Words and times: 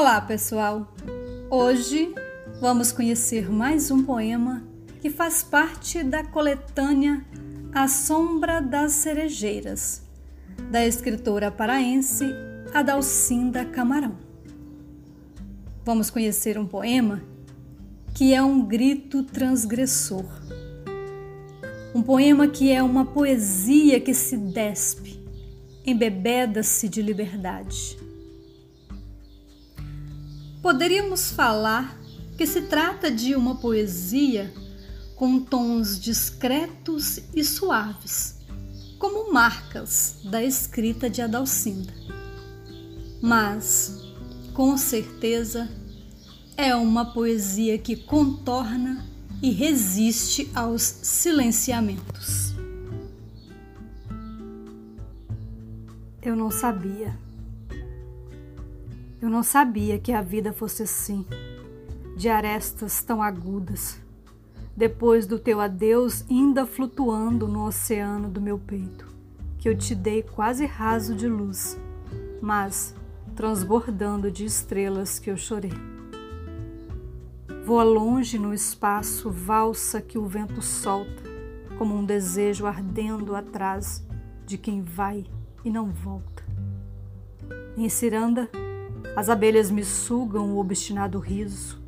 Olá, 0.00 0.20
pessoal! 0.20 0.94
Hoje 1.50 2.14
vamos 2.60 2.92
conhecer 2.92 3.50
mais 3.50 3.90
um 3.90 4.04
poema 4.04 4.62
que 5.00 5.10
faz 5.10 5.42
parte 5.42 6.04
da 6.04 6.22
coletânea 6.22 7.26
A 7.74 7.88
Sombra 7.88 8.62
das 8.62 8.92
Cerejeiras, 8.92 10.00
da 10.70 10.86
escritora 10.86 11.50
paraense 11.50 12.24
Adalcinda 12.72 13.64
Camarão. 13.64 14.16
Vamos 15.84 16.10
conhecer 16.10 16.56
um 16.56 16.64
poema 16.64 17.20
que 18.14 18.32
é 18.32 18.40
um 18.40 18.64
grito 18.64 19.24
transgressor. 19.24 20.26
Um 21.92 22.02
poema 22.02 22.46
que 22.46 22.70
é 22.70 22.80
uma 22.84 23.04
poesia 23.04 23.98
que 23.98 24.14
se 24.14 24.36
despe, 24.36 25.20
embebeda-se 25.84 26.88
de 26.88 27.02
liberdade 27.02 27.98
Poderíamos 30.68 31.30
falar 31.30 31.98
que 32.36 32.46
se 32.46 32.60
trata 32.60 33.10
de 33.10 33.34
uma 33.34 33.54
poesia 33.54 34.52
com 35.16 35.40
tons 35.40 35.98
discretos 35.98 37.20
e 37.34 37.42
suaves, 37.42 38.36
como 38.98 39.32
marcas 39.32 40.20
da 40.24 40.44
escrita 40.44 41.08
de 41.08 41.22
Adalcinda. 41.22 41.90
Mas, 43.22 44.12
com 44.52 44.76
certeza, 44.76 45.70
é 46.54 46.74
uma 46.74 47.14
poesia 47.14 47.78
que 47.78 47.96
contorna 47.96 49.06
e 49.40 49.50
resiste 49.50 50.50
aos 50.54 50.82
silenciamentos. 50.82 52.52
Eu 56.20 56.36
não 56.36 56.50
sabia. 56.50 57.27
Eu 59.20 59.28
não 59.28 59.42
sabia 59.42 59.98
que 59.98 60.12
a 60.12 60.22
vida 60.22 60.52
fosse 60.52 60.84
assim, 60.84 61.26
de 62.16 62.28
arestas 62.28 63.02
tão 63.02 63.20
agudas. 63.20 64.00
Depois 64.76 65.26
do 65.26 65.40
teu 65.40 65.60
adeus, 65.60 66.24
ainda 66.30 66.64
flutuando 66.64 67.48
no 67.48 67.66
oceano 67.66 68.28
do 68.28 68.40
meu 68.40 68.60
peito, 68.60 69.08
que 69.58 69.68
eu 69.68 69.76
te 69.76 69.92
dei 69.92 70.22
quase 70.22 70.66
raso 70.66 71.16
de 71.16 71.26
luz, 71.26 71.76
mas 72.40 72.94
transbordando 73.34 74.30
de 74.30 74.44
estrelas 74.44 75.18
que 75.18 75.30
eu 75.30 75.36
chorei. 75.36 75.72
Voa 77.64 77.82
longe 77.82 78.38
no 78.38 78.54
espaço, 78.54 79.32
valsa 79.32 80.00
que 80.00 80.16
o 80.16 80.26
vento 80.26 80.62
solta, 80.62 81.24
como 81.76 81.96
um 81.96 82.04
desejo 82.04 82.66
ardendo 82.66 83.34
atrás 83.34 84.06
de 84.46 84.56
quem 84.56 84.80
vai 84.80 85.26
e 85.64 85.70
não 85.70 85.90
volta. 85.90 86.44
Em 87.76 87.88
ciranda, 87.88 88.48
as 89.18 89.28
abelhas 89.28 89.68
me 89.68 89.84
sugam 89.84 90.54
o 90.54 90.60
obstinado 90.60 91.18
riso 91.18 91.82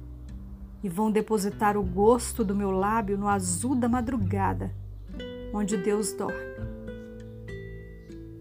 e 0.83 0.89
vão 0.89 1.13
depositar 1.13 1.77
o 1.77 1.83
gosto 1.85 2.43
do 2.43 2.57
meu 2.57 2.73
lábio 2.73 3.17
no 3.17 3.29
azul 3.29 3.77
da 3.77 3.89
madrugada, 3.89 4.75
onde 5.55 5.77
Deus 5.77 6.13
dorme. 6.13 6.35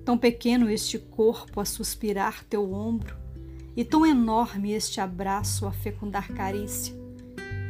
Tão 0.04 0.18
pequeno 0.18 0.68
este 0.72 0.98
corpo 0.98 1.62
a 1.62 1.66
suspirar 1.66 2.44
teu 2.46 2.73
ombro, 2.73 3.16
e 3.78 3.86
tão 3.86 4.04
enorme 4.04 4.72
este 4.72 5.00
abraço 5.00 5.68
a 5.68 5.72
fecundar 5.72 6.28
carícia, 6.30 6.96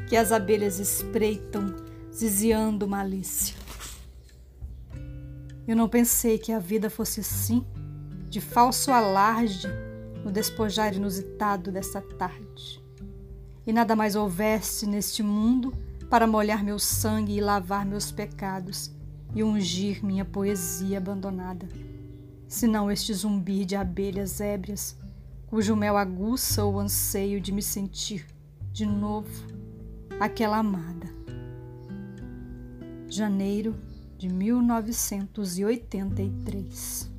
que 0.08 0.16
as 0.16 0.32
abelhas 0.32 0.80
espreitam, 0.80 1.76
ziziando 2.14 2.88
malícia. 2.88 3.58
Eu 5.68 5.76
não 5.76 5.90
pensei 5.90 6.38
que 6.38 6.54
a 6.54 6.60
vida 6.60 6.90
fosse 6.90 7.20
assim, 7.20 7.66
de 8.30 8.40
falso 8.40 8.90
alarde 8.90 9.68
no 10.24 10.32
despojar 10.32 10.96
inusitado 10.96 11.72
dessa 11.72 12.02
tarde. 12.02 12.84
E 13.66 13.74
nada 13.74 13.96
mais 13.96 14.16
houvesse 14.16 14.86
neste 14.88 15.24
mundo 15.24 15.74
para 16.10 16.26
molhar 16.26 16.64
meu 16.64 16.80
sangue 16.80 17.38
e 17.38 17.42
lavar 17.42 17.86
meus 17.86 18.12
pecados 18.12 18.92
e 19.36 19.44
ungir 19.44 20.04
minha 20.04 20.26
poesia 20.26 20.98
abandonada, 20.98 21.70
senão 22.48 22.92
este 22.92 23.14
zumbir 23.14 23.64
de 23.66 23.76
abelhas 23.76 24.42
ébrias, 24.42 24.98
cujo 25.48 25.76
mel 25.76 25.96
aguça 25.98 26.66
o 26.66 26.80
anseio 26.80 27.40
de 27.40 27.52
me 27.52 27.62
sentir 27.62 28.26
de 28.72 28.86
novo 28.86 29.46
aquela 30.20 30.58
amada. 30.58 31.08
Janeiro 33.08 33.76
de 34.18 34.28
1983 34.30 37.19